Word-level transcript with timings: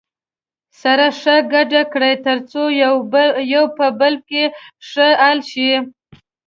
سره 0.81 1.07
ښه 1.19 1.35
ګډ 1.53 1.71
کړئ 1.93 2.13
تر 2.25 2.37
څو 2.51 2.63
یو 3.53 3.63
په 3.77 3.85
بل 3.99 4.13
کې 4.29 4.43
ښه 4.89 5.07
حل 5.21 5.39
شي. 5.51 5.71